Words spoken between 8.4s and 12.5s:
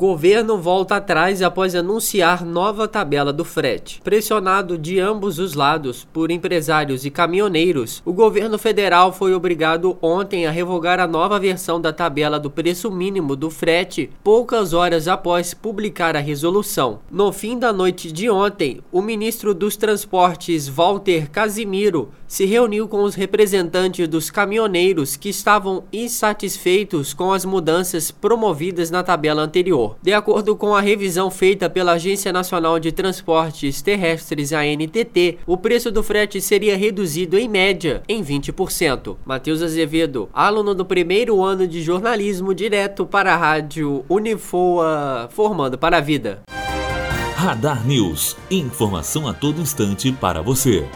federal foi obrigado ontem a revogar a nova versão da tabela do